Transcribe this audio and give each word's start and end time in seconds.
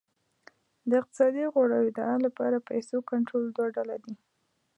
د 0.89 0.91
اقتصادي 1.01 1.43
غوړېدا 1.53 2.09
لپاره 2.25 2.65
پیسو 2.69 2.97
کنټرول 3.09 3.45
دوه 3.55 3.67
ډوله 3.75 3.95
دی. 4.03 4.13